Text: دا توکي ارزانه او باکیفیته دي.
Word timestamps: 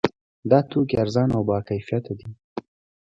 دا 0.49 0.59
توکي 0.69 0.95
ارزانه 1.03 1.33
او 1.37 1.43
باکیفیته 1.49 2.13
دي. 2.19 2.27